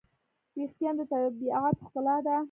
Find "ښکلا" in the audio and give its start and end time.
1.85-2.15